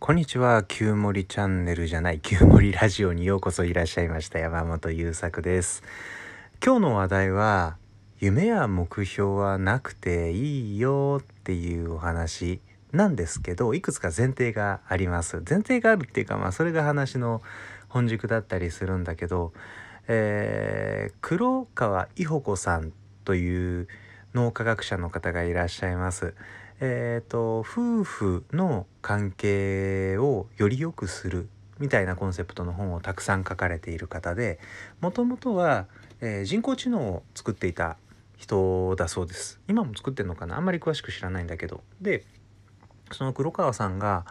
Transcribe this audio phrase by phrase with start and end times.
[0.00, 5.82] こんにちは、旧森チャンネルじゃない、旧森ラジオにようこそいらっしゃいました山本優作です。
[6.64, 7.76] 今日の話題は、
[8.20, 12.60] 夢や目標はなくていいよっていうお話
[12.92, 15.42] なんですけど、いくつか前提があります。
[15.46, 17.42] 前提があるっていうか、まあそれが話の
[17.88, 19.52] 本軸だったりするんだけど、
[20.06, 22.92] えー黒川伊保子さん
[23.24, 23.88] という
[24.32, 26.34] 脳科学者の方がいらっしゃいます。
[26.80, 34.58] えー、と夫婦の関係をより良くするみたいなコンセプトの本をたくさん書かれている方で
[35.00, 35.86] もともとは、
[36.20, 37.96] えー人工知能を作っていた
[38.36, 39.60] 人だそうです。
[39.66, 40.56] 今も作ってるのかな？
[40.56, 41.82] あんまり詳しく知らないんだけど。
[42.00, 42.24] で
[43.10, 44.26] その黒川さんが、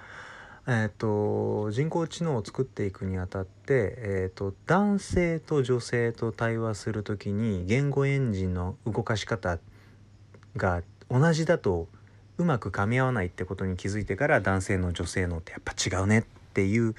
[0.68, 9.60] えー、と人工知能を作っていくにあたって、えー、と男性と女性と対話する時に言語エンジンの動かし方
[10.56, 11.88] が同じだと
[12.38, 16.24] うまく噛み合わないってことに気づいてから男性の女性のってやっぱ違うねっ
[16.54, 16.96] ていう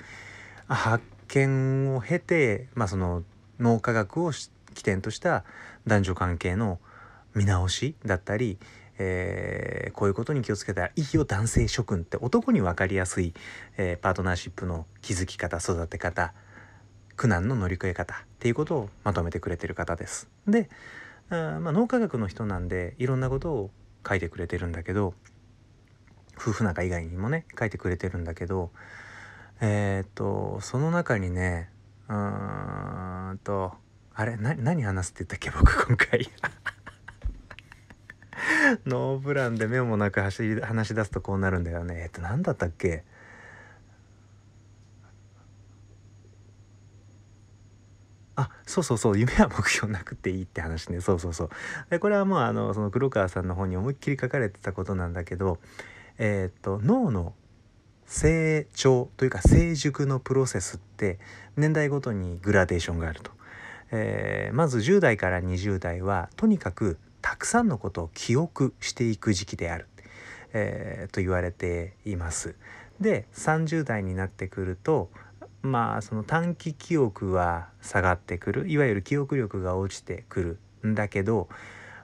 [0.68, 3.22] 発見を経て、まあ、その
[3.58, 5.44] 脳科学を起点とした
[5.86, 6.78] 男女関係の
[7.34, 8.58] 見直しだったり、
[8.98, 13.34] えーこういうことに気をつけたらいいよ男性諸君って男に分かりやすい、
[13.76, 16.34] えーパートナーシップの築き方育て方
[17.16, 20.28] 苦難の乗り越え方っていうことをまとめてくれてる方です。
[20.46, 20.68] で
[21.30, 23.70] あまあ、脳科学の人なんでいろんなことを
[24.08, 25.14] 書いてくれてるんだけど
[26.36, 28.70] 夫婦仲以外にもね書いてくれてるんだけど
[29.60, 31.70] えーっとその中にね
[32.08, 33.72] うーんと
[34.14, 36.28] あれな何話すって言ったっけ僕今回。
[38.86, 42.02] ノープランで目もなく走り話し出すとこうなるんだよね。
[42.02, 43.04] えっと何だったっけ？
[48.40, 51.00] あそうそうそう夢は目標なくていいって話ね。
[51.00, 51.50] そうそうそう。
[51.90, 55.58] でこれはもうあのその黒川さんの本に思いっきり書かれてたことなんだけど
[56.18, 57.34] えーっと脳の
[58.06, 61.18] 成長というか成熟のプロセスって
[61.56, 63.32] 年代ごとにグラデーションがあると、
[63.90, 69.88] えーまず10代から20代はとにかくたくさんのことを記憶していく時期である、
[70.52, 72.54] えーと言われています。
[73.00, 75.10] で30代になってくると
[75.62, 78.68] まあその短期記憶は下がってくる。
[78.68, 81.48] いわゆる記憶力が落ちてくるんだけど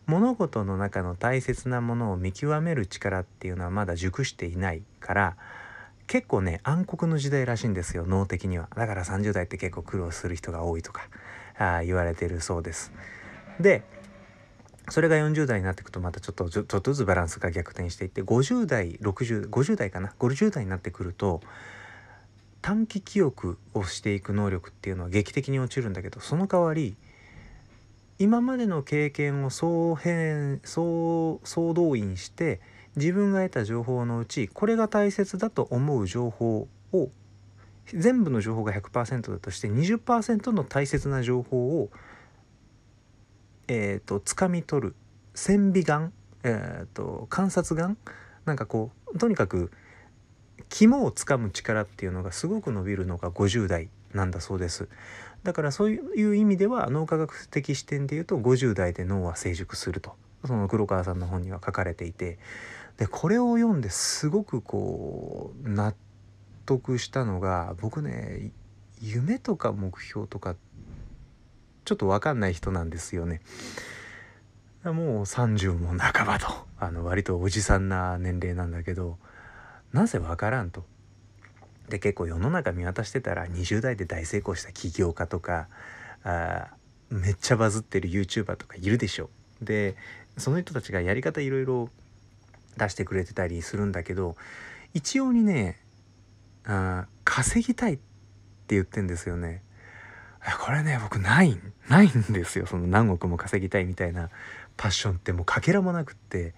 [0.06, 5.37] 物事の中の大切なものを見極める力っていうのはまだ熟していないから
[6.06, 8.69] 結構ね暗黒の時代らしいんですよ脳的には。
[8.76, 11.09] だから30代って結構苦労する人が多いとか
[11.56, 12.92] あ言われてるそうです。
[13.60, 13.82] で
[14.91, 21.41] それが40代になっていくとまたちょっとちょっとずつバランスが逆転していって50代6050代かな？50代になってくると
[22.64, 26.97] 短期記憶をしていく能力っていうのは劇的に落ちるんだけどその代わり
[28.19, 32.62] 今までの経験を総変総総動員して
[32.97, 37.10] 自分が得た情報のうちこれが大切だと思う情報を
[37.88, 41.91] 全部の情報が100%だとして20%の大切な情報を
[43.69, 44.94] えー、と掴み取る
[45.34, 46.14] 線美眼、
[46.44, 47.98] えー、と観察眼
[48.47, 49.70] なんかこうとにかく
[50.69, 54.88] 肝をつかむ力っていうのがすごく伸びるのが50代なんだそうです。
[55.42, 60.15] だからそういう意味では脳科学的視点で言うと50代で脳は成熟すると。
[60.47, 62.38] その黒川さんの本には書かれていて。
[62.97, 65.94] でこれを読んですごくこう納
[66.65, 68.53] 得したのが僕ね
[69.00, 70.54] 夢とか目標とか
[71.84, 73.41] ちょっと分かんない人なんですよね。
[74.84, 76.47] もう30も半ばと
[76.78, 79.19] あの割とおじさんな年齢なんだけど。
[79.94, 80.84] なぜ分からんと。
[81.88, 85.69] で結構世の中見渡してたら20代で大成功した起業家とか
[86.25, 86.69] あ
[87.10, 89.31] めっちゃバズってる YouTuber とかいるでしょ。
[89.62, 89.94] で
[90.37, 91.91] その人たちがやり方いろいろ
[92.77, 94.37] 出してくれてたりするんだけど
[94.94, 95.78] 一様にね
[96.66, 99.62] あ稼ぎたいって言ってんですよね。
[100.60, 104.28] これね僕ないんないんですよその何億も稼ぎたいみたいな
[104.77, 106.54] パッションってもうかけらもなくって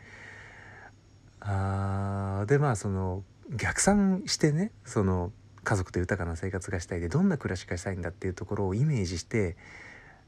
[1.48, 5.32] あでまあその逆算してねその
[5.62, 9.56] 家族と豊かな生活がしたいでどんな暮らしがしたいんだっていうところをイメージして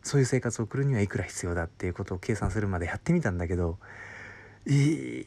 [0.03, 3.79] そういう生活を送るにはいくら必要だっていうことを計算するまでやってみたんだけど
[4.67, 5.25] い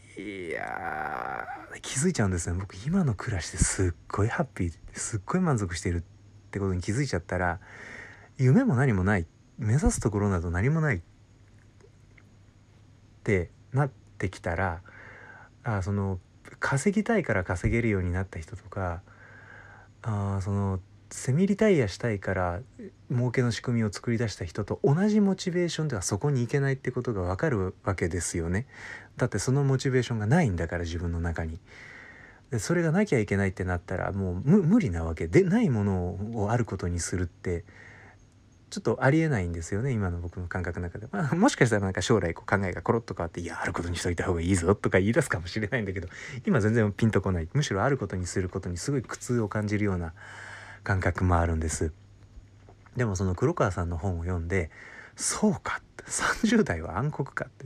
[0.52, 1.48] や
[1.82, 2.58] 気づいちゃうんですね。
[2.60, 6.02] 僕今の暮らしですっごいハッピーすっごい満足してるっ
[6.52, 7.60] てことに気づいちゃったら
[8.38, 9.26] 夢も何もない
[9.58, 11.02] 目指すところなど何もないっ
[13.24, 14.82] てなってきたら
[15.64, 16.20] あその
[16.60, 19.02] 稼ぎたいから稼げるようになった人とか
[20.02, 20.80] あその
[21.12, 22.62] セミリタイアしたいから
[23.12, 28.66] 儲けの仕組みを作り出した人と同じモチベーションではそこに行けないってことがわかるわけですよね。
[29.18, 31.60] だってそのモチベーションがないんだから自分の中に。
[32.50, 37.66] でそれがなきゃいけないってなったらもう無理なわけでないものをあることにするって
[38.72, 46.08] ちょっとありえないんですよね今の僕の感覚の中で、まあ、もしかしたらなんか将来こう考えがコロッと変わっていやあることにしといた方がいいぞとか言い出すかもしれないんだけど
[46.46, 47.50] 今全然ピンとこない。
[47.54, 50.14] むしろあることにすることにすごい苦痛を感じるような
[50.84, 51.92] 感覚もあるんです。
[52.96, 54.72] でもその黒川さんの本を読んで
[55.18, 57.66] そうかって30代は暗黒かって。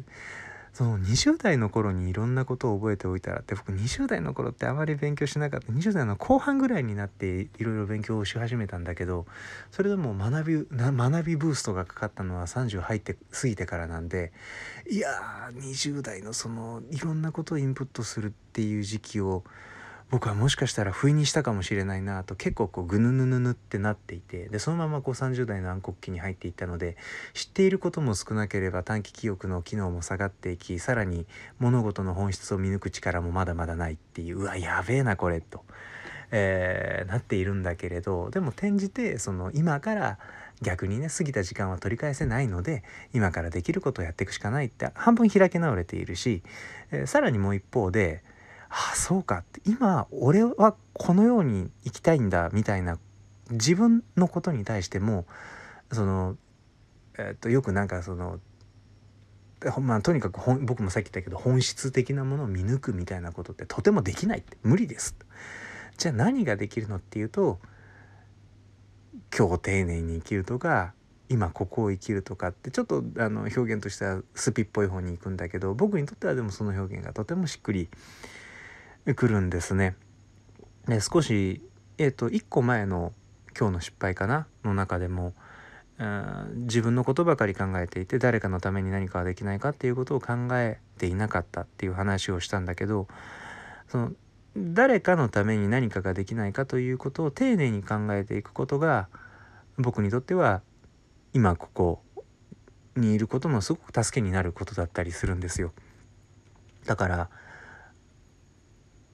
[0.75, 5.71] その20代の頃にいろんなことを覚えておいたらって僕20代の頃ってあまり勉強しなかった。
[5.71, 9.25] 20代の後半ぐらいになっていろいろ勉強をし始めたんだけど
[9.71, 14.33] それでも学び学びブーストがかかったのは30入って過ぎてからなんで
[14.91, 19.45] いやー20代のそのいろんなことをインプットするっていう時期を
[20.11, 26.95] 僕はもしかしたら不意にしたかもしれないなと結構こうぐぬぬぬぬってなっていてでそのままこう30代の暗黒期に入っていったので
[27.33, 31.25] 知っていることも少なければ短期記憶の機能も下がっていきさらに
[31.59, 35.63] 物事の本質を見抜く力もまだまだないっていううわやべえなこれと、
[36.31, 40.19] えー、なっているんだけれどでも転じてその今から
[40.61, 46.43] 逆にね過ぎた時間は取り返せないので今からできることをやっていくしかないって半分開き直れているし、
[46.91, 48.23] えー、さらにもう一方で
[48.69, 49.39] ああそうか。
[49.39, 52.97] って今俺はこのように生きたいんだみたいな
[53.51, 55.25] 自分のことに対しても
[55.91, 56.37] その、
[57.17, 58.39] えっとよくなんかその
[59.81, 64.57] まあ、とにかく僕もさっき言ったけど本質的なものを見抜くみたいなことってとてもできないって。
[64.61, 65.15] 無理です。
[65.97, 67.59] じゃあ何ができるのっていうと
[69.35, 70.93] 今日丁寧に生きるとか
[71.29, 77.89] 今ここを生きるとかってちょっとあの表現としてはスピっぽい方に行くんだけど僕にとってはでもその表現がとてもしっくり
[79.13, 79.95] くるんですね。
[80.87, 81.61] で少し、
[81.97, 83.13] えーと、1個前の
[83.57, 84.47] 今日の失敗かな？
[84.63, 85.33] の中でも
[86.65, 93.07] 自分のことばかり考えていて誰かのために何かできないかっていうことを考えていなかったっていう話をしたんだけど
[93.87, 94.11] その
[94.57, 99.07] 誰かのために何かができないかということを丁寧に考えていくことが
[99.77, 100.61] 僕にとっては
[101.33, 102.01] 今ここ
[102.95, 105.73] にいることのすごく助けになることだったりするんですよ。
[106.85, 107.29] だから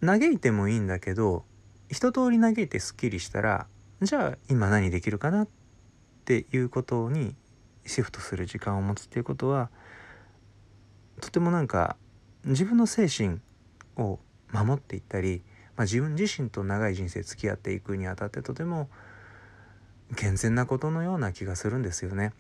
[0.04, 1.46] 嘆いてもいいんだけど
[1.90, 3.68] 一通り嘆いてすっきりしたら
[4.02, 5.48] じゃあ今何できるかなっ
[6.26, 7.36] ていうことに
[7.86, 9.70] シフトする時間を持つっていうことは
[11.20, 11.98] とてもなんか
[12.46, 13.40] 自分の精神
[13.98, 14.20] を
[14.52, 15.44] 守っていったり、
[15.76, 18.90] まあ、自分自身と長い人生付き合っていくにあたってとても
[20.16, 22.34] 健全なことのような気がするんですよね。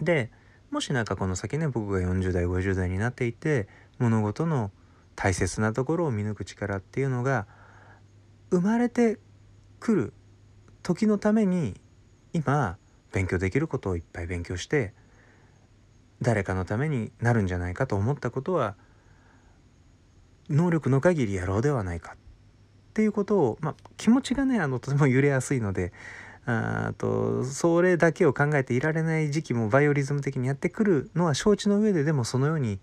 [0.00, 0.30] で
[0.70, 3.66] もし何かこの先ね僕が40代50代になっていて
[3.98, 4.70] 物事の
[5.16, 7.46] 大切なところを見抜く力っていうのが
[8.50, 9.18] 生まれて
[9.80, 10.12] くる
[10.82, 11.74] 時のために
[12.32, 12.76] 今
[13.12, 14.94] 勉強できることをいっぱい勉強して
[16.22, 18.76] 誰かのためになるんじゃないかと思ったことは
[20.48, 22.12] 能力の限りやろうではないか。
[22.12, 22.16] っ
[22.94, 25.92] ていうことを、まあ、気持ちがねあのとても揺れやすいので
[26.46, 32.78] あとそれだけを考えていられない時期もバイオリズム的にやってくるのは承知の上ででもそのように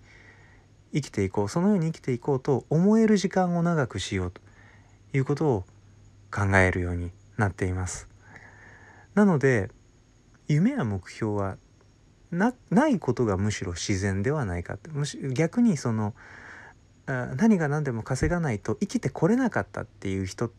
[0.93, 4.41] 生きていこうそのように生きていこうと思える時間を長くしようと
[5.13, 5.65] いうことを
[6.31, 8.07] 考えるようになっています。
[9.15, 9.69] なので
[10.47, 11.57] 夢や目標は
[12.31, 16.13] ないことがむしろ自然ではないかってむし逆にその
[17.05, 20.51] 何が何でも稼がないと生きてこれなかったっていう人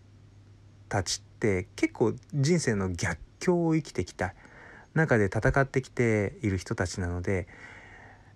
[0.89, 4.35] たちって結構人生の逆境を生きてきた
[4.95, 7.49] 中で戦ってきている人たちなので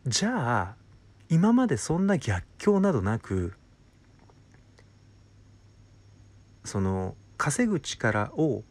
[0.07, 0.75] じゃあ
[1.31, 3.55] 今までそんな逆境などなく
[6.65, 8.65] その稼ぐ力を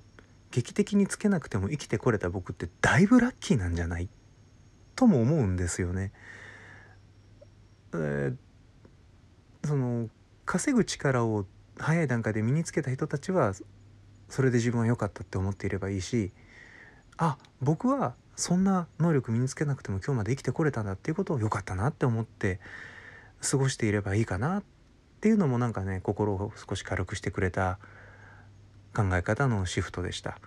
[0.52, 4.10] 劇的につけなくても生きてこれた僕ってだいぶラッキーなんじゃない
[4.96, 6.12] とも思うんですよね。
[7.94, 10.10] えー、その
[10.46, 11.46] 稼ぐ力を
[11.78, 13.54] 早い段階で身につけた人たちは
[14.30, 16.32] それで自分は良かったって思っていればいいし
[17.18, 22.60] あ僕はそんな能力身につけなくても今日まで生きてこれたんだっていうことを良かったなって思って
[23.42, 24.64] 過ごしていればいいかなっ
[25.22, 27.80] ていうのもなんかね心を少し軽くしてくれた
[28.96, 30.38] 考え方のシフトでした。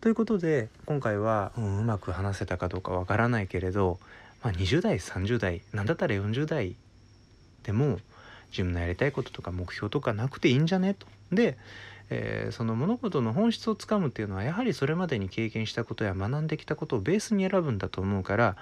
[0.00, 3.98] ということで今回は、うん、うまく話せたかどうかわからないけれど、
[4.42, 6.76] まあ、20代30代何だったら40代
[7.64, 7.98] でも
[8.50, 10.94] 自分のやりたいこととか目標とかなくていいんじゃね？
[10.94, 11.06] と。
[11.32, 11.58] で
[12.10, 18.56] えー、その物事の本質をつかむっていうのはやはりそれまでに経験したことや学んできたことをベースに選ぶんだと思うから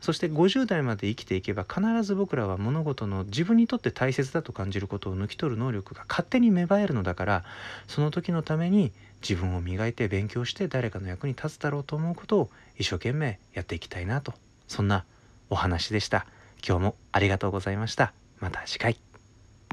[0.00, 7.44] そして50代まで生きていけば必ず僕らは物事の自分にとって大切だと感じることを抜き取る能力が勝手に芽生えるのだから
[7.88, 14.34] その時のために自分を磨いて勉強して誰かの役に立つだろうと思うことを一生懸命やっていきたいなと
[14.68, 15.04] そんな
[15.50, 16.26] お話でした。
[16.66, 18.12] 今日もありがとうございました。
[18.40, 19.13] また次回。